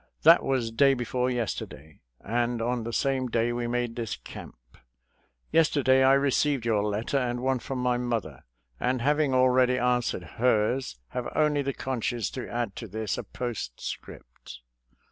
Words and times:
That 0.23 0.41
was 0.41 0.71
day 0.71 0.95
before 0.95 1.29
yesterday, 1.29 2.01
and 2.21 2.59
on 2.59 2.85
the 2.85 2.91
same 2.91 3.27
day 3.27 3.53
we 3.53 3.67
made 3.67 3.95
this 3.95 4.15
camp. 4.15 4.55
Yesterday 5.51 6.01
I 6.03 6.13
received 6.13 6.65
your 6.65 6.83
letter 6.83 7.19
and 7.19 7.39
one 7.39 7.59
from 7.59 7.77
my 7.77 7.97
mother, 7.99 8.43
and 8.79 9.03
having 9.03 9.35
already 9.35 9.77
answered 9.77 10.23
hers, 10.41 10.97
have 11.09 11.31
only 11.35 11.61
the 11.61 11.71
conscience 11.73 12.31
to 12.31 12.49
add 12.49 12.75
to 12.77 12.87
this 12.87 13.15
a 13.19 13.23
postscript. 13.23 14.61